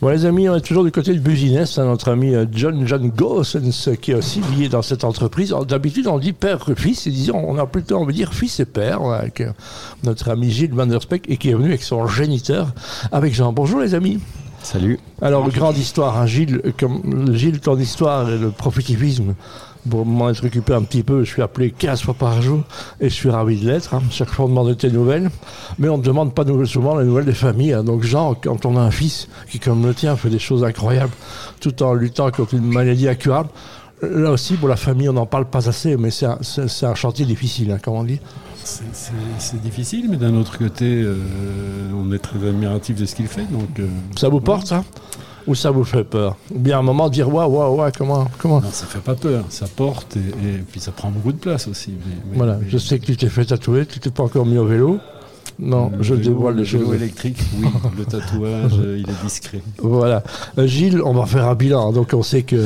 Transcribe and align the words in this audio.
Bon, 0.00 0.08
les 0.08 0.24
amis, 0.24 0.48
on 0.48 0.54
est 0.56 0.62
toujours 0.62 0.84
du 0.84 0.90
côté 0.90 1.12
du 1.12 1.20
business. 1.20 1.76
hein, 1.76 1.84
notre 1.84 2.10
ami 2.10 2.34
euh, 2.34 2.46
John 2.50 2.86
John 2.86 3.10
Gossens 3.10 3.90
qui 4.00 4.12
est 4.12 4.14
aussi 4.14 4.40
lié 4.56 4.70
dans 4.70 4.80
cette 4.80 5.04
entreprise. 5.04 5.54
D'habitude, 5.68 6.06
on 6.06 6.18
dit 6.18 6.32
père-fils. 6.32 7.06
Et 7.06 7.10
disons, 7.10 7.36
on 7.36 7.58
a 7.58 7.66
plutôt 7.66 7.98
envie 7.98 8.14
de 8.14 8.16
dire 8.16 8.32
fils 8.32 8.60
et 8.60 8.64
père 8.64 9.02
hein, 9.02 9.18
avec 9.20 9.42
euh, 9.42 9.52
notre 10.02 10.30
ami 10.30 10.50
Gilles 10.50 10.72
Van 10.72 10.86
der 10.86 11.02
Speck 11.02 11.28
et 11.28 11.36
qui 11.36 11.50
est 11.50 11.54
venu 11.54 11.66
avec 11.68 11.82
son 11.82 12.06
géniteur, 12.06 12.72
avec 13.12 13.34
Jean. 13.34 13.52
Bonjour, 13.52 13.78
les 13.80 13.94
amis. 13.94 14.20
Salut. 14.62 14.98
Alors, 15.20 15.46
grande 15.50 15.76
histoire, 15.76 16.18
hein, 16.18 16.24
Gilles, 16.24 16.62
euh, 16.64 16.72
comme, 16.78 17.34
Gilles, 17.34 17.60
ton 17.60 17.78
histoire 17.78 18.30
et 18.30 18.38
le 18.38 18.50
profitivisme. 18.50 19.34
Pour 19.88 20.04
m'en 20.04 20.28
être 20.28 20.44
occupé 20.44 20.74
un 20.74 20.82
petit 20.82 21.02
peu, 21.02 21.24
je 21.24 21.30
suis 21.30 21.40
appelé 21.40 21.70
15 21.70 22.02
fois 22.02 22.12
par 22.14 22.42
jour 22.42 22.62
et 23.00 23.08
je 23.08 23.14
suis 23.14 23.30
ravi 23.30 23.58
de 23.58 23.66
l'être. 23.66 23.94
hein. 23.94 24.02
Chaque 24.10 24.28
fois, 24.28 24.44
on 24.44 24.48
demande 24.48 24.76
tes 24.76 24.90
nouvelles, 24.90 25.30
mais 25.78 25.88
on 25.88 25.96
ne 25.96 26.02
demande 26.02 26.34
pas 26.34 26.44
souvent 26.66 26.98
les 26.98 27.06
nouvelles 27.06 27.24
des 27.24 27.32
familles. 27.32 27.72
hein. 27.72 27.82
Donc, 27.82 28.02
Jean, 28.02 28.34
quand 28.34 28.66
on 28.66 28.76
a 28.76 28.80
un 28.80 28.90
fils 28.90 29.26
qui, 29.50 29.58
comme 29.58 29.86
le 29.86 29.94
tien, 29.94 30.16
fait 30.16 30.28
des 30.28 30.38
choses 30.38 30.64
incroyables 30.64 31.12
tout 31.60 31.82
en 31.82 31.94
luttant 31.94 32.30
contre 32.30 32.54
une 32.54 32.70
maladie 32.70 33.08
incurable, 33.08 33.48
là 34.02 34.30
aussi, 34.30 34.54
pour 34.54 34.68
la 34.68 34.76
famille, 34.76 35.08
on 35.08 35.12
n'en 35.14 35.26
parle 35.26 35.46
pas 35.46 35.68
assez, 35.68 35.96
mais 35.96 36.10
c'est 36.10 36.26
un, 36.26 36.94
chantier 36.94 37.24
difficile, 37.24 37.70
hein, 37.72 37.78
comme 37.82 37.94
on 37.94 38.04
dit. 38.04 38.20
C'est- 38.62 39.60
difficile, 39.62 40.06
mais 40.10 40.16
d'un 40.16 40.34
autre 40.34 40.58
côté, 40.58 41.02
euh, 41.02 41.16
on 41.94 42.12
est 42.12 42.18
très 42.18 42.36
admiratif 42.46 42.96
de 42.96 43.06
ce 43.06 43.14
qu'il 43.14 43.26
fait. 43.26 43.50
Donc, 43.50 43.78
euh, 43.80 43.86
Ça 44.16 44.28
vous 44.28 44.40
porte, 44.40 44.66
ça? 44.66 44.84
Ou 45.46 45.54
ça 45.54 45.70
vous 45.70 45.84
fait 45.84 46.04
peur? 46.04 46.36
Ou 46.54 46.58
bien 46.58 46.76
à 46.76 46.80
un 46.80 46.82
moment 46.82 47.08
dire, 47.08 47.32
waouh, 47.32 47.50
waouh, 47.50 47.76
waouh, 47.76 47.90
comment, 47.96 48.28
comment? 48.38 48.60
Non, 48.60 48.70
ça 48.70 48.84
fait 48.86 49.00
pas 49.00 49.14
peur, 49.14 49.44
ça 49.48 49.66
porte 49.74 50.16
et, 50.16 50.20
et 50.20 50.58
puis 50.70 50.78
ça 50.80 50.92
prend 50.92 51.10
beaucoup 51.10 51.32
de 51.32 51.38
place 51.38 51.66
aussi. 51.66 51.90
mais- 51.92 52.14
mais- 52.30 52.36
Voilà, 52.36 52.56
mais- 52.60 52.68
je 52.68 52.76
sais 52.78 52.98
que 52.98 53.06
tu 53.06 53.16
t'es 53.16 53.28
fait 53.30 53.46
tatouer, 53.46 53.86
tu 53.86 53.98
t'es 54.00 54.10
pas 54.10 54.22
encore 54.22 54.44
mis 54.44 54.58
au 54.58 54.66
vélo. 54.66 54.98
Non, 55.62 55.90
Le 55.96 56.02
je 56.02 56.14
vélo- 56.14 56.24
dévoile 56.30 56.54
les 56.56 56.62
le 56.62 56.66
vélo 56.68 56.84
choses. 56.86 56.94
électrique, 56.94 57.38
oui. 57.60 57.66
le 57.98 58.04
tatouage, 58.06 58.72
euh, 58.78 58.98
il 58.98 59.08
est 59.10 59.22
discret. 59.24 59.60
Voilà. 59.82 60.22
Euh, 60.58 60.66
Gilles, 60.66 61.02
on 61.04 61.12
va 61.12 61.26
faire 61.26 61.46
un 61.48 61.54
bilan. 61.54 61.92
Donc 61.92 62.10
on 62.14 62.22
sait 62.22 62.42
que 62.42 62.64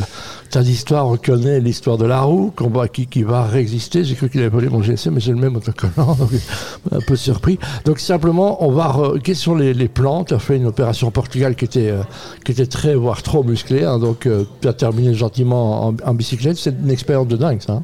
ta 0.50 0.60
histoire, 0.60 1.08
on 1.08 1.16
connaît 1.16 1.58
l'histoire 1.60 1.98
de 1.98 2.04
la 2.04 2.20
roue, 2.20 2.52
qu'on 2.54 2.68
va, 2.70 2.86
qui, 2.86 3.06
qui 3.08 3.24
va 3.24 3.42
réexister. 3.44 4.04
J'ai 4.04 4.14
cru 4.14 4.28
qu'il 4.30 4.40
avait 4.40 4.48
volé 4.48 4.68
mon 4.68 4.80
GSM, 4.80 5.14
mais 5.14 5.20
c'est 5.20 5.30
le 5.32 5.36
même 5.36 5.56
autocollant, 5.56 6.14
donc 6.18 6.30
un 6.92 7.00
peu 7.00 7.16
surpris. 7.16 7.58
Donc 7.84 7.98
simplement, 7.98 8.64
on 8.64 8.70
va. 8.70 8.86
re- 8.92 9.20
Quels 9.20 9.34
sont 9.34 9.56
les, 9.56 9.74
les 9.74 9.88
plans? 9.88 10.22
Tu 10.22 10.34
as 10.34 10.38
fait 10.38 10.56
une 10.56 10.66
opération 10.66 11.08
au 11.08 11.10
Portugal 11.10 11.56
qui 11.56 11.64
était, 11.64 11.90
euh, 11.90 12.02
qui 12.44 12.52
était 12.52 12.66
très, 12.66 12.94
voire 12.94 13.22
trop 13.22 13.42
musclée. 13.42 13.82
hein. 13.84 13.98
donc 13.98 14.26
euh, 14.26 14.44
tu 14.60 14.68
as 14.68 14.72
terminé 14.72 15.14
gentiment 15.14 15.88
en, 15.88 15.94
en 16.04 16.14
bicyclette. 16.14 16.58
C'est 16.58 16.74
une 16.80 16.90
expérience 16.90 17.26
de 17.26 17.36
dingue, 17.36 17.60
ça. 17.60 17.72
hein. 17.72 17.82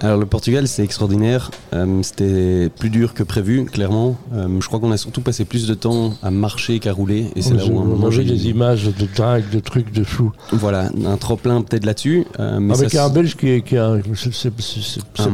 Alors 0.00 0.16
le 0.18 0.26
Portugal 0.26 0.68
c'est 0.68 0.84
extraordinaire, 0.84 1.50
Euh, 1.74 2.02
c'était 2.02 2.70
plus 2.78 2.88
dur 2.88 3.12
que 3.14 3.22
prévu 3.22 3.64
clairement. 3.66 4.16
Euh, 4.32 4.48
je 4.60 4.66
crois 4.66 4.80
qu'on 4.80 4.90
a 4.92 4.96
surtout 4.96 5.20
passé 5.20 5.44
plus 5.44 5.66
de 5.66 5.74
temps 5.74 6.14
à 6.22 6.30
marcher 6.30 6.78
qu'à 6.78 6.92
rouler 6.92 7.26
et 7.36 7.42
c'est 7.42 7.52
là 7.54 7.62
J'ai 7.64 7.72
où 7.72 7.78
un 7.80 7.84
moment 7.84 7.96
mangé 8.06 8.24
des 8.24 8.48
images 8.48 8.84
de 8.84 9.06
dingue, 9.16 9.44
de 9.52 9.60
trucs, 9.60 9.92
de 9.92 10.02
fou. 10.04 10.32
Voilà, 10.52 10.90
un 11.04 11.16
trop 11.18 11.36
plein 11.36 11.60
peut-être 11.62 11.84
là-dessus. 11.84 12.24
euh, 12.40 12.58
Avec 12.70 12.90
ça, 12.90 13.04
un 13.04 13.10
Belge 13.10 13.36
qui 13.36 13.48
est, 13.50 13.60
qui 13.62 13.76
a- 13.76 13.96
c'est- 14.14 14.50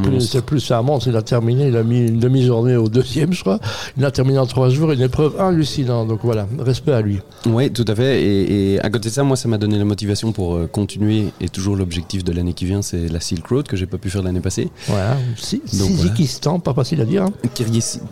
plus, 0.03 0.37
plus 0.45 0.71
un 0.73 0.83
monstre. 0.83 1.09
Il 1.09 1.17
a 1.17 1.23
terminé, 1.23 1.69
il 1.69 1.77
a 1.77 1.83
mis 1.85 2.07
une 2.09 2.19
demi-journée 2.19 2.77
au 2.77 2.89
deuxième, 2.89 3.33
je 3.33 3.43
crois. 3.43 3.61
Il 3.97 4.05
a 4.05 4.11
terminé 4.11 4.39
en 4.39 4.47
trois 4.47 4.71
jours, 4.71 4.91
une 4.93 5.03
épreuve 5.03 5.39
hallucinante. 5.41 6.09
Donc 6.09 6.21
voilà, 6.25 6.47
respect 6.59 6.93
à 6.93 7.01
lui. 7.01 7.19
Oui, 7.47 7.71
tout 7.71 7.85
à 7.87 7.95
fait. 7.95 8.23
Et, 8.23 8.75
et 8.75 8.81
à 8.81 8.91
côté 8.91 9.09
de 9.11 9.15
ça, 9.15 9.23
moi, 9.23 9.37
ça 9.37 9.47
m'a 9.49 9.59
donné 9.59 9.79
la 9.79 9.85
motivation 9.85 10.33
pour 10.33 10.59
continuer. 10.73 11.27
Et 11.41 11.49
toujours 11.49 11.77
l'objectif 11.77 12.25
de 12.25 12.33
l'année 12.33 12.55
qui 12.55 12.65
vient, 12.65 12.83
c'est 12.83 13.09
la 13.09 13.21
Silk 13.21 13.47
Road 13.47 13.67
que 13.69 13.77
j'ai 13.77 13.87
pas 13.87 13.99
pu 13.99 14.11
faire 14.11 14.23
l'année 14.23 14.41
passée. 14.41 14.54
Voilà. 14.89 15.17
Si, 15.37 15.61
Donc, 15.73 15.91
Sizikistan, 15.91 16.61
pas 16.61 16.75
facile 16.75 17.01
à 17.01 17.05
dire. 17.05 17.25
Hein. 17.25 17.33
Kirghizistan. 17.55 18.07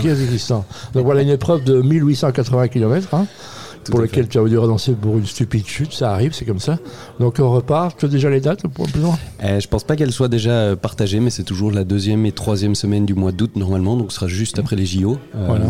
Kirghizistan. 0.00 0.64
Donc 0.92 1.04
voilà, 1.04 1.22
une 1.22 1.30
épreuve 1.30 1.64
de 1.64 1.80
1880 1.80 2.68
km. 2.68 3.14
Hein, 3.14 3.26
pour 3.90 4.00
à 4.00 4.02
laquelle 4.02 4.28
tu 4.28 4.38
as 4.38 4.44
dû 4.44 4.58
renoncer 4.58 4.92
pour 4.92 5.16
une 5.18 5.26
stupide 5.26 5.66
chute, 5.66 5.92
ça 5.92 6.12
arrive, 6.12 6.32
c'est 6.34 6.44
comme 6.44 6.58
ça. 6.60 6.78
Donc 7.20 7.36
on 7.38 7.50
repart. 7.50 7.96
Tu 7.98 8.06
as 8.06 8.08
déjà 8.08 8.30
les 8.30 8.40
dates 8.40 8.66
pour 8.68 8.86
plus 8.88 9.00
loin? 9.00 9.18
Euh, 9.42 9.60
je 9.60 9.68
pense 9.68 9.84
pas 9.84 9.96
qu'elle 9.96 10.12
soit 10.12 10.28
déjà 10.28 10.50
euh, 10.50 10.76
partagée, 10.76 11.20
mais 11.20 11.30
c'est 11.30 11.42
toujours 11.44 11.70
la 11.70 11.84
deuxième 11.84 12.24
et 12.26 12.32
troisième 12.32 12.74
semaine 12.74 13.06
du 13.06 13.14
mois 13.14 13.32
d'août 13.32 13.52
normalement, 13.56 13.96
donc 13.96 14.10
ce 14.12 14.16
sera 14.16 14.28
juste 14.28 14.58
après 14.58 14.76
les 14.76 14.86
JO. 14.86 15.18
Euh, 15.34 15.46
Voilà. 15.46 15.66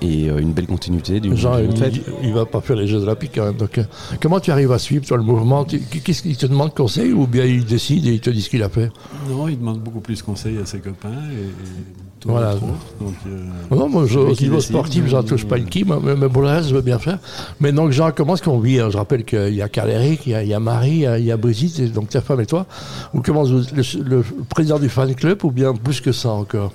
Et 0.00 0.28
euh, 0.30 0.38
une 0.38 0.52
belle 0.52 0.66
continuité 0.66 1.20
du 1.20 1.36
Genre, 1.36 1.60
il, 1.60 2.02
il 2.22 2.32
va 2.32 2.44
pas 2.46 2.60
faire 2.60 2.76
les 2.76 2.86
Jeux 2.86 3.02
Olympiques 3.02 3.32
quand 3.34 3.44
même. 3.44 3.56
Donc, 3.56 3.78
euh, 3.78 3.84
comment 4.20 4.40
tu 4.40 4.50
arrives 4.50 4.72
à 4.72 4.78
suivre 4.78 5.04
toi 5.06 5.16
le 5.16 5.22
mouvement? 5.22 5.64
Qu'est-ce 5.64 6.22
qu'il 6.22 6.36
te 6.36 6.46
demande 6.46 6.74
conseil 6.74 7.12
ou 7.12 7.26
bien 7.26 7.44
il 7.44 7.64
décide 7.64 8.06
et 8.06 8.12
il 8.12 8.20
te 8.20 8.30
dit 8.30 8.42
ce 8.42 8.50
qu'il 8.50 8.62
a 8.62 8.68
fait? 8.68 8.90
Non, 9.30 9.48
il 9.48 9.58
demande 9.58 9.80
beaucoup 9.80 10.00
plus 10.00 10.22
conseil 10.22 10.58
à 10.58 10.66
ses 10.66 10.78
copains 10.80 11.08
et, 11.08 11.42
et 11.44 12.24
Voilà. 12.24 12.54
Donc, 12.54 13.14
euh, 13.26 13.44
Non, 13.70 13.88
moi, 13.88 14.06
je, 14.06 14.18
au 14.18 14.32
niveau 14.34 14.60
sportif, 14.60 15.06
j'en 15.06 15.22
touche 15.22 15.44
pas 15.44 15.58
une 15.58 15.66
qui, 15.66 15.84
mais, 15.84 16.14
mais 16.16 16.28
pour 16.28 16.42
le 16.42 16.48
reste, 16.48 16.68
je 16.68 16.74
veux 16.74 16.80
bien 16.82 16.98
faire. 16.98 17.18
Mais 17.60 17.72
donc, 17.72 17.92
Jean, 17.92 18.10
comment 18.12 18.34
est-ce 18.34 18.42
qu'on 18.42 18.58
vit 18.58 18.80
hein? 18.80 18.90
Je 18.90 18.96
rappelle 18.96 19.24
qu'il 19.24 19.54
y 19.54 19.62
a 19.62 19.68
y 20.30 20.34
a, 20.34 20.42
il 20.42 20.48
y 20.48 20.54
a 20.54 20.60
Marie, 20.60 21.06
il 21.18 21.24
y 21.24 21.32
a, 21.32 21.36
Brigitte, 21.36 21.92
donc 21.92 22.08
ta 22.10 22.20
femme 22.20 22.40
et 22.40 22.46
toi. 22.46 22.66
Ou 23.14 23.20
comment 23.22 23.44
vous- 23.44 23.62
le, 23.74 24.02
le 24.02 24.24
président 24.48 24.78
du 24.78 24.88
fan 24.88 25.14
club 25.14 25.44
ou 25.44 25.50
bien 25.50 25.74
plus 25.74 26.00
que 26.00 26.12
ça 26.12 26.30
encore? 26.30 26.72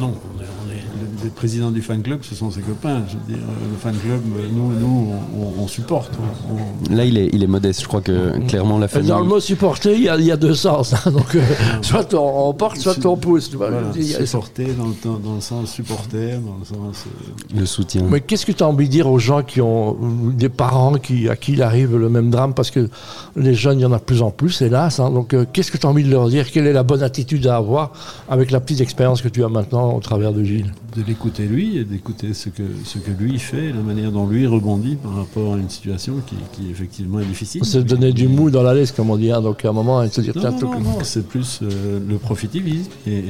Non, 0.00 0.06
on 0.36 0.40
est, 0.42 0.46
on 0.66 0.70
est- 0.70 0.82
le, 1.02 1.24
le 1.24 1.30
président 1.30 1.70
du 1.70 1.82
fan 1.82 2.02
club, 2.02 2.20
ce 2.22 2.34
sont 2.34 2.50
ses 2.50 2.60
copains. 2.60 3.02
Je 3.08 3.14
veux 3.14 3.38
dire, 3.38 3.44
euh, 3.48 3.70
le 3.72 3.76
fan 3.78 3.94
club, 3.96 4.20
euh, 4.38 4.46
nous, 4.52 4.72
nous 4.78 5.12
on, 5.60 5.66
supporte. 5.68 6.12
On- 6.50 6.54
on- 6.92 6.94
Là, 6.96 7.04
il 7.04 7.16
est, 7.18 7.30
il 7.32 7.42
est 7.42 7.46
modeste. 7.46 7.82
Je 7.82 7.88
crois 7.88 8.00
que 8.00 8.38
clairement 8.46 8.78
la 8.78 8.88
famille. 8.88 9.08
Dans 9.08 9.18
le 9.20 9.24
mot 9.26 9.40
supporter, 9.40 9.94
il 9.94 10.02
y 10.04 10.08
a, 10.08 10.16
il 10.16 10.24
y 10.24 10.30
a 10.32 10.36
deux 10.36 10.54
sens. 10.54 10.94
hein. 10.94 11.10
donc, 11.10 11.34
euh, 11.34 11.40
soit 11.82 12.12
on, 12.14 12.48
on 12.48 12.54
porte, 12.54 12.78
soit 12.78 13.04
on 13.06 13.16
pousse. 13.16 13.50
tu 13.50 13.56
vois. 13.56 13.70
voilà, 13.70 13.88
a- 13.88 14.26
supporter 14.26 14.66
dans 14.74 14.86
le, 14.86 14.94
dans- 15.04 15.18
dans 15.18 15.34
le 15.36 15.40
sens 15.40 15.70
supporter, 15.72 16.32
dans 16.36 16.58
le 16.58 16.64
sens. 16.64 17.04
euh, 17.06 17.58
Le 17.60 17.66
soutien. 17.66 18.02
Mais 18.08 18.20
qu'est-ce 18.20 18.46
que 18.46 18.52
tu 18.52 18.62
as 18.62 18.68
envie 18.68 18.86
de 18.86 18.90
dire 18.92 19.08
aux 19.08 19.18
gens 19.18 19.42
qui 19.42 19.60
ont 19.60 19.96
des 20.34 20.48
parents 20.48 20.94
qui, 20.94 21.28
à 21.28 21.36
qui 21.36 21.52
il 21.52 21.62
arrive 21.62 21.96
le 21.96 22.08
même 22.08 22.30
drame? 22.30 22.54
Parce 22.54 22.70
que 22.70 22.88
les 23.36 23.54
jeunes, 23.54 23.78
il 23.78 23.82
y 23.82 23.86
en 23.86 23.92
a 23.92 23.98
de 23.98 24.02
plus 24.04 24.22
en 24.22 24.30
plus, 24.30 24.60
hélas. 24.62 25.00
hein. 25.00 25.10
donc, 25.10 25.34
euh, 25.34 25.44
qu'est-ce 25.52 25.70
que 25.72 25.78
tu 25.78 25.86
as 25.86 25.90
envie 25.90 26.04
de 26.04 26.10
leur 26.10 26.28
dire? 26.28 26.50
Quelle 26.50 26.66
est 26.66 26.72
la 26.72 26.82
bonne 26.84 27.02
attitude 27.02 27.46
à 27.46 27.56
avoir 27.56 27.92
avec 28.28 28.50
la 28.50 28.60
petite 28.60 28.80
expérience 28.80 29.22
que 29.22 29.28
tu 29.28 29.42
as 29.44 29.48
maintenant? 29.48 29.81
Au 29.88 30.00
travers 30.00 30.32
de 30.32 30.42
Gilles 30.42 30.72
de 30.96 31.02
l'écouter 31.02 31.44
lui 31.46 31.78
et 31.78 31.84
d'écouter 31.84 32.34
ce 32.34 32.48
que, 32.50 32.62
ce 32.84 32.98
que 32.98 33.10
lui 33.10 33.38
fait, 33.38 33.72
la 33.72 33.80
manière 33.80 34.12
dont 34.12 34.26
lui 34.26 34.46
rebondit 34.46 34.96
par 34.96 35.14
rapport 35.16 35.54
à 35.54 35.56
une 35.58 35.70
situation 35.70 36.14
qui, 36.26 36.34
qui 36.52 36.70
effectivement 36.70 37.20
est 37.20 37.24
difficile. 37.24 37.64
Se 37.64 37.78
donner 37.78 38.12
du 38.12 38.28
mou 38.28 38.50
dans 38.50 38.62
la 38.62 38.74
laisse, 38.74 38.92
comme 38.92 39.08
on 39.10 39.16
dit. 39.16 39.30
hein. 39.32 39.40
donc, 39.40 39.64
à 39.64 39.70
un 39.70 39.72
moment, 39.72 40.06
se 40.08 40.20
dire 40.20 40.34
Non, 40.36 40.40
tiens, 40.42 40.50
non, 40.50 40.58
tout- 40.58 40.66
non, 40.74 40.80
non, 40.80 40.98
c'est 41.02 41.26
plus 41.26 41.60
euh, 41.62 41.98
le 42.06 42.16
profitivisme 42.18 42.90
et, 43.06 43.10
et- 43.10 43.18
et 43.20 43.22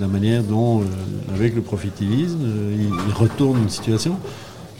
la 0.00 0.06
manière 0.08 0.42
dont, 0.42 0.80
euh, 0.80 0.84
avec 1.34 1.54
le 1.54 1.62
profitivisme, 1.62 2.38
euh, 2.42 2.76
il, 2.78 2.84
il 3.08 3.14
retourne 3.14 3.62
une 3.62 3.68
situation. 3.70 4.16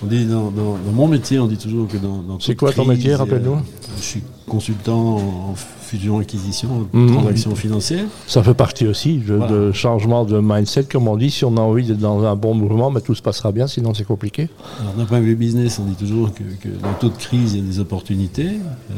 On 0.03 0.07
dit 0.07 0.27
dans, 0.27 0.51
dans- 0.51 0.77
dans 0.77 0.93
mon 0.93 1.09
métier, 1.09 1.39
on 1.39 1.47
dit 1.47 1.57
toujours 1.57 1.89
que 1.89 1.97
dans, 1.97 2.19
dans 2.23 2.39
C'est 2.39 2.55
quoi 2.55 2.71
ton 2.73 2.85
métier, 2.85 3.13
euh, 3.13 3.17
rappelle-nous 3.17 3.57
Je 3.97 4.03
suis 4.03 4.23
consultant 4.49 5.17
en 5.17 5.55
fusion-acquisition, 5.57 6.89
Mhm. 6.93 7.13
transactions 7.13 7.55
financières. 7.55 8.07
ça 8.27 8.43
fait 8.43 8.55
partie 8.55 8.87
aussi 8.87 9.19
de, 9.19 9.35
Voilà. 9.35 9.53
de 9.53 9.73
changement 9.73 10.25
de 10.25 10.41
mindset, 10.43 10.85
comme 10.85 11.07
on 11.09 11.17
dit. 11.17 11.31
Si 11.31 11.45
on 11.45 11.57
a 11.57 11.61
envie 11.61 11.85
d'être 11.85 11.99
dans 11.99 12.25
un 12.25 12.35
bon 12.35 12.55
mouvement, 12.55 12.91
mais 12.91 13.01
tout 13.01 13.15
se 13.15 13.23
passera 13.23 13.53
bien, 13.53 13.67
sinon 13.67 13.95
c'est 13.95 14.05
compliqué. 14.05 14.49
D'un 14.97 15.05
point 15.05 15.21
de 15.21 15.25
vue 15.25 15.37
business, 15.37 15.79
on 15.81 15.85
dit 15.85 15.95
toujours 15.95 16.33
que, 16.35 16.43
que 16.43 16.69
dans 16.83 16.93
toute 16.99 17.17
crise, 17.19 17.55
il 17.55 17.61
y 17.61 17.63
a 17.63 17.67
des 17.71 17.79
opportunités. 17.81 18.47
Euh, 18.91 18.95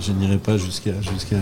je 0.00 0.12
n'irai 0.12 0.38
pas 0.38 0.56
jusqu'à 0.56 0.92
jusqu'à 1.02 1.36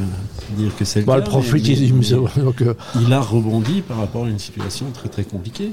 dire 0.57 0.75
que 0.77 0.85
c'est 0.85 1.01
le 1.01 1.07
Bah, 1.07 1.15
cas. 1.15 1.25
le 1.25 1.31
profitisme, 1.31 1.85
mais- 1.85 1.93
mais- 1.99 2.05
c'est 2.05 2.15
vrai. 2.15 2.43
Donc, 2.43 2.61
euh, 2.63 2.75
il 3.01 3.13
a 3.13 3.21
rebondi 3.21 3.83
par 3.83 3.99
rapport 3.99 4.25
à 4.25 4.29
une 4.29 4.39
situation 4.39 4.87
très 4.93 5.09
très 5.09 5.25
compliquée. 5.25 5.71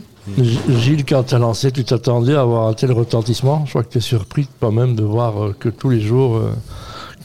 Gilles, 0.70 1.04
quand 1.06 1.24
tu 1.24 1.36
as 1.36 1.40
lancé, 1.40 1.72
tu 1.72 1.84
t'attendais 1.84 2.36
à 2.36 2.42
avoir 2.42 2.68
un 2.68 2.74
tel 2.74 2.92
retentissement? 2.92 3.64
Je 3.66 3.72
crois 3.72 3.84
que 3.84 3.90
tu 3.92 3.98
es 3.98 4.02
surpris 4.02 4.48
quand 4.60 4.72
même 4.72 4.96
de 4.96 5.04
voir 5.04 5.44
euh, 5.44 5.56
que 5.60 5.70
tous 5.70 5.90
les 5.90 6.00
jours 6.02 6.36
euh, 6.38 6.52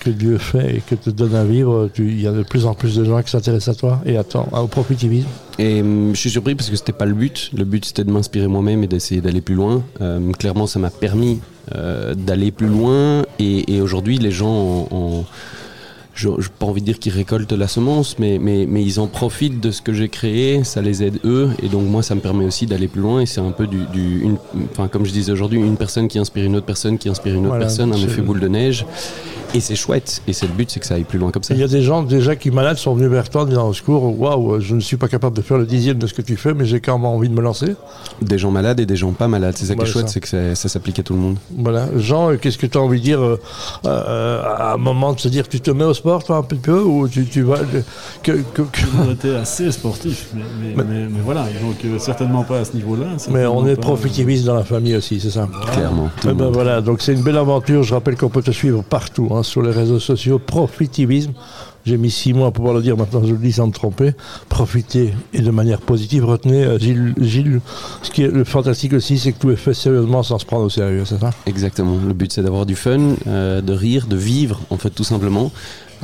que 0.07 0.11
Dieu 0.11 0.39
fait 0.39 0.77
et 0.77 0.81
que 0.89 0.95
te 0.95 1.11
donne 1.11 1.35
à 1.35 1.45
vivre, 1.45 1.91
il 1.99 2.21
y 2.21 2.27
a 2.27 2.33
de 2.33 2.43
plus 2.43 2.65
en 2.67 2.75
plus 2.75 2.95
de 2.97 3.05
gens 3.05 3.21
qui 3.23 3.31
s'intéressent 3.31 3.77
à 3.77 3.79
toi 3.79 4.01
et 4.07 4.17
à 4.17 4.25
ton- 4.25 4.47
au 4.53 4.67
profitivisme. 4.67 5.29
Et 5.59 5.81
hum, 5.81 6.11
je 6.15 6.21
suis 6.21 6.31
surpris 6.31 6.55
parce 6.55 6.71
que 6.71 6.77
c'était 6.77 6.93
pas 6.93 7.07
le 7.07 7.15
but. 7.15 7.51
Le 7.57 7.65
but 7.65 7.85
c'était 7.85 8.05
de 8.05 8.11
m'inspirer 8.11 8.47
moi-même 8.47 8.85
et 8.85 8.87
d'essayer 8.87 9.21
d'aller 9.21 9.41
plus 9.41 9.55
loin. 9.55 9.83
Euh, 10.01 10.33
clairement, 10.33 10.67
ça 10.67 10.79
m'a 10.79 10.91
permis 10.91 11.41
euh, 11.75 12.15
d'aller 12.15 12.51
plus 12.53 12.69
loin. 12.69 13.25
Et, 13.39 13.75
et 13.75 13.81
aujourd'hui, 13.81 14.19
les 14.19 14.31
gens 14.31 14.49
ont, 14.53 14.89
ont- 14.91 15.25
je 16.15 16.29
n'ai 16.31 16.35
pas 16.59 16.65
envie 16.65 16.81
de 16.81 16.87
dire 16.87 16.99
qu'ils 16.99 17.13
récoltent 17.13 17.53
la 17.53 17.69
semence, 17.69 18.19
mais, 18.19 18.39
mais, 18.41 18.65
mais 18.67 18.83
ils 18.83 18.99
en 19.01 19.07
profitent 19.07 19.61
de 19.61 19.71
ce 19.71 19.83
que 19.83 19.93
j'ai 19.93 20.09
créé, 20.09 20.65
ça 20.65 20.81
les 20.81 21.03
aide 21.03 21.19
eux, 21.27 21.51
et 21.63 21.69
donc 21.69 21.87
moi 21.87 22.03
ça 22.03 22.15
me 22.15 22.21
permet 22.23 22.47
aussi 22.47 22.65
d'aller 22.65 22.89
plus 22.89 23.03
loin, 23.03 23.21
et 23.21 23.27
c'est 23.27 23.43
un 23.43 23.51
peu 23.51 23.67
du, 23.67 23.81
du 23.93 24.21
une, 24.23 24.37
enfin 24.73 24.89
comme 24.89 25.05
je 25.05 25.13
disais 25.13 25.31
aujourd'hui, 25.31 25.59
une 25.59 25.77
personne 25.77 26.09
qui 26.09 26.19
inspire 26.19 26.45
une 26.45 26.57
autre 26.57 26.65
personne, 26.65 26.97
qui 26.97 27.11
inspire 27.11 27.35
une 27.35 27.41
autre 27.41 27.49
Voilà, 27.49 27.67
personne, 27.67 27.93
un 27.93 27.99
effet 27.99 28.23
boule 28.23 28.41
de 28.41 28.49
neige. 28.49 28.87
Et 29.55 29.61
c'est 29.61 29.77
chouette. 29.77 30.23
Et 30.27 30.33
c'est 30.33 30.47
le 30.47 30.53
but, 30.53 30.71
c'est 30.71 30.81
que 30.81 30.87
ça 30.87 30.95
aille 30.95 31.05
plus 31.05 31.19
loin 31.19 31.31
comme 31.31 31.43
ça. 31.43 31.55
Il 31.55 31.61
y 31.61 31.65
a 31.65 31.69
des 31.69 31.83
gens 31.83 32.03
déjà 32.03 32.37
qui 32.37 32.51
malades 32.51 32.77
sont 32.77 32.95
venus 32.95 33.11
vers 33.11 33.29
toi 33.31 33.43
en 33.43 33.47
disant 33.47 33.69
au 33.69 33.73
secours, 33.73 34.19
waouh, 34.21 34.61
je 34.61 34.75
ne 34.75 34.81
suis 34.81 34.97
pas 34.97 35.09
capable 35.09 35.37
de 35.37 35.43
faire 35.43 35.57
le 35.59 35.65
dixième 35.67 35.99
de 35.99 36.07
ce 36.07 36.15
que 36.15 36.23
tu 36.23 36.37
fais, 36.37 36.53
mais 36.53 36.65
j'ai 36.67 36.81
quand 36.81 36.97
même 36.99 37.07
envie 37.07 37.29
de 37.29 37.35
me 37.35 37.41
lancer. 37.41 37.75
Des 38.21 38.39
gens 38.39 38.51
malades 38.51 38.81
et 38.81 38.87
des 38.87 38.97
gens 38.97 39.13
pas 39.13 39.29
malades. 39.29 39.55
C'est 39.57 39.67
ça 39.67 39.73
qui 39.75 39.77
Voilà, 39.77 39.91
est 39.91 39.93
chouette, 39.93 40.09
c'est 40.09 40.21
que 40.21 40.29
ça, 40.29 40.55
ça 40.55 40.69
s'applique 40.69 40.99
à 40.99 41.03
tout 41.03 41.15
le 41.15 41.21
monde. 41.21 41.37
Voilà. 41.57 41.87
Jean, 41.97 42.31
euh, 42.33 42.37
qu'est-ce 42.37 42.59
que 42.59 42.67
tu 42.67 42.77
as 42.77 42.81
envie 42.81 42.99
de 42.99 43.05
dire 43.05 43.21
euh, 43.23 43.41
euh, 43.87 44.43
à 44.45 44.75
un 44.75 44.77
moment 44.77 45.13
de 45.13 45.21
se 45.21 45.29
dire 45.29 45.49
tu 45.49 45.61
te 45.61 45.71
mets 45.71 45.85
au 45.85 45.95
sport 45.95 46.25
toi 46.25 46.37
un 46.37 46.43
petit 46.43 46.61
peu 46.61 46.81
ou 46.83 47.09
tu, 47.09 47.25
tu 47.27 47.43
vas 47.43 47.59
que, 48.23 48.33
que- 48.33 48.63
que- 48.63 48.81
On 49.07 49.11
était 49.13 49.35
assez 49.37 49.71
sportif, 49.73 50.29
mais, 50.35 50.43
mais, 50.77 50.85
mais- 50.85 51.07
mais 51.09 51.21
voilà, 51.25 51.45
donc 51.63 51.77
euh, 51.85 51.99
certainement 51.99 52.45
pas 52.45 52.61
à 52.61 52.65
ce 52.65 52.75
niveau-là. 52.75 53.07
mais 53.31 53.47
on 53.47 53.67
est 53.67 53.77
profitiviste 53.77 54.45
dans 54.45 54.55
la 54.55 54.65
famille 54.65 54.97
aussi, 54.97 55.21
c'est 55.21 55.31
ça. 55.31 55.49
Clairement. 55.73 56.11
tout 56.21 56.29
Eh 56.31 56.35
ben 56.35 56.51
voilà, 56.51 56.81
donc 56.81 57.01
c'est 57.01 57.13
une 57.13 57.23
belle 57.23 57.37
aventure. 57.39 57.83
Je 57.83 57.95
rappelle 57.95 58.17
qu'on 58.17 58.29
peut 58.29 58.43
te 58.43 58.51
suivre 58.51 58.83
partout 58.83 59.29
hein, 59.33 59.36
sur 59.43 59.63
les 59.63 59.71
réseaux 59.71 60.01
sociaux. 60.01 60.39
Profitivisme. 60.39 61.33
J'ai 61.87 61.99
mis 61.99 62.11
six 62.11 62.33
mois 62.33 62.47
pour 62.51 62.65
pouvoir 62.65 62.75
le 62.75 62.83
dire, 62.83 62.97
maintenant 62.97 63.23
je 63.25 63.31
le 63.31 63.39
dis 63.39 63.53
sans 63.53 63.69
me 63.69 63.73
tromper. 63.73 64.11
Profitez 64.49 65.15
et 65.33 65.41
de 65.41 65.51
manière 65.53 65.81
positive. 65.81 66.25
Retenez, 66.25 66.65
euh, 66.65 66.79
Gilles, 66.81 67.15
Gilles, 67.21 67.61
ce 68.03 68.11
qui 68.11 68.25
est 68.25 68.29
le 68.29 68.43
fantastique 68.43 68.93
aussi, 68.93 69.19
c'est 69.19 69.31
que 69.31 69.39
tout 69.39 69.51
est 69.53 69.57
fait 69.57 69.73
sérieusement 69.73 70.25
sans 70.25 70.41
se 70.41 70.45
prendre 70.45 70.65
au 70.65 70.69
sérieux, 70.69 71.05
c'est 71.05 71.21
ça? 71.21 71.31
Exactement. 71.47 71.97
Le 72.05 72.13
but, 72.13 72.33
c'est 72.33 72.43
d'avoir 72.43 72.67
du 72.67 72.75
fun, 72.75 73.15
euh, 73.29 73.61
de 73.61 73.73
rire, 73.73 74.09
de 74.09 74.17
vivre, 74.17 74.61
en 74.71 74.79
fait, 74.79 74.91
tout 74.91 75.05
simplement. 75.05 75.53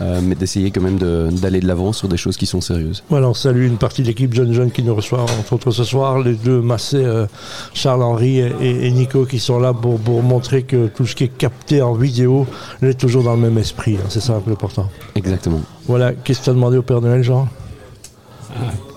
Euh, 0.01 0.21
mais 0.23 0.35
d'essayer 0.35 0.71
quand 0.71 0.81
même 0.81 0.99
de- 0.99 1.29
d'aller 1.31 1.61
de 1.61 1.67
l'avant 1.67 1.93
sur 1.93 2.09
des 2.09 2.17
choses 2.17 2.37
qui 2.37 2.47
sont 2.47 2.61
sérieuses. 2.61 3.03
Voilà, 3.11 3.29
on 3.29 3.35
salue 3.35 3.67
une 3.67 3.77
partie 3.77 4.03
de 4.03 4.07
l'équipe 4.09 4.33
John 4.35 4.53
John 4.53 4.71
qui 4.71 4.83
nous 4.83 4.95
reçoit, 4.95 5.21
entre 5.23 5.53
autres 5.53 5.71
ce 5.71 5.85
soir, 5.85 6.19
les 6.21 6.35
deux 6.35 6.61
Massé, 6.61 6.97
euh, 6.97 7.27
Charles-Henri 7.75 8.39
et, 8.39 8.87
et 8.87 8.91
Nico 8.91 9.27
qui 9.27 9.39
sont 9.39 9.59
là 9.59 9.73
pour, 9.75 9.99
pour 9.99 10.23
montrer 10.23 10.63
que 10.63 10.87
tout 10.89 11.07
ce 11.07 11.15
qui 11.15 11.25
est 11.25 11.29
capté 11.37 11.83
en 11.83 11.93
vidéo 11.95 12.47
est 12.83 12.99
toujours 12.99 13.23
dans 13.23 13.35
le 13.35 13.41
même 13.41 13.59
esprit. 13.59 13.97
hein. 13.97 14.07
c'est 14.09 14.21
ça 14.21 14.35
un 14.35 14.41
peu 14.41 14.53
important. 14.53 14.89
Exactement. 15.15 15.61
Voilà, 15.87 16.13
qu'est-ce 16.15 16.41
que 16.41 16.45
tu 16.45 16.51
as 16.51 16.55
demandé 16.55 16.77
au 16.79 16.83
Père 16.83 17.01
Noël, 17.01 17.23
Jean? 17.23 17.49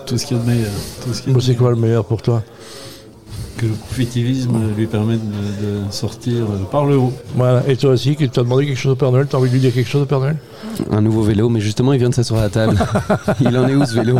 Tout 0.06 0.18
ce 0.18 0.26
qu'il 0.26 0.36
y 0.36 0.40
a 0.40 0.42
de 0.42 0.48
meilleur. 0.48 0.70
Ce 1.12 1.40
C'est 1.40 1.54
quoi 1.56 1.70
le 1.70 1.76
meilleur 1.76 2.04
pour 2.04 2.22
toi? 2.22 2.42
Que 3.56 3.66
le 3.66 3.72
profitivisme 3.72 4.56
lui 4.76 4.86
permette 4.86 5.20
de, 5.20 5.86
de 5.86 5.92
sortir 5.92 6.44
par 6.70 6.84
le 6.84 6.96
haut. 6.98 7.12
Voilà, 7.34 7.62
et 7.68 7.76
toi 7.76 7.90
aussi, 7.90 8.16
tu 8.16 8.24
as 8.24 8.42
demandé 8.42 8.66
quelque 8.66 8.78
chose 8.78 8.92
au 8.92 8.96
Père 8.96 9.12
Noël, 9.12 9.26
tu 9.28 9.36
as 9.36 9.38
envie 9.38 9.48
de 9.48 9.54
lui 9.54 9.60
dire 9.60 9.72
quelque 9.72 9.88
chose 9.88 10.02
au 10.02 10.06
Père 10.06 10.20
Noël? 10.20 10.36
Un 10.90 11.00
nouveau 11.00 11.22
vélo, 11.22 11.48
mais 11.48 11.60
justement, 11.60 11.92
il 11.92 11.98
vient 11.98 12.10
de 12.10 12.14
s'asseoir 12.14 12.40
à 12.40 12.44
la 12.44 12.50
table. 12.50 12.76
il 13.40 13.56
en 13.56 13.66
est 13.68 13.74
où 13.74 13.84
ce 13.84 13.94
vélo? 13.94 14.18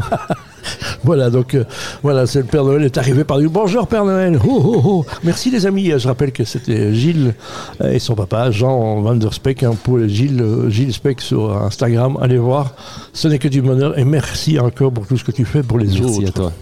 Voilà, 1.05 1.31
donc 1.31 1.55
euh, 1.55 1.65
voilà, 2.03 2.27
c'est 2.27 2.41
le 2.41 2.45
Père 2.47 2.65
Noël 2.65 2.83
est 2.83 2.99
arrivé 2.99 3.23
par 3.23 3.39
du 3.39 3.49
bonjour 3.49 3.87
Père 3.87 4.05
Noël. 4.05 4.39
Oh, 4.45 4.63
oh, 4.65 4.81
oh. 4.85 5.07
Merci 5.23 5.51
les 5.51 5.65
amis. 5.67 5.93
Je 5.97 6.09
rappelle 6.09 6.33
que 6.33 6.45
c'était 6.45 6.93
Gilles 6.93 7.35
euh, 7.81 7.93
et 7.93 7.99
son 8.01 8.15
papa, 8.15 8.51
Jean 8.51 9.01
Van 9.03 9.15
der 9.15 9.33
Speck, 9.33 9.63
hein, 9.63 9.75
pour 9.85 10.01
Gilles, 10.09 10.41
euh, 10.41 10.69
Gilles 10.69 10.93
Speck 10.93 11.21
sur 11.21 11.57
Instagram. 11.63 12.19
Allez 12.21 12.39
voir, 12.39 12.73
ce 13.13 13.29
n'est 13.29 13.39
que 13.39 13.49
du 13.49 13.63
bonheur 13.63 13.97
et 13.99 14.05
merci 14.05 14.59
encore 14.59 14.91
pour 14.93 15.07
tout 15.07 15.17
ce 15.17 15.23
que 15.25 15.33
tu 15.33 15.45
fais 15.45 15.63
pour 15.63 15.79
les 15.79 15.87
Merci 15.87 16.03
autres. 16.03 16.29
à 16.29 16.33
toi. 16.33 16.53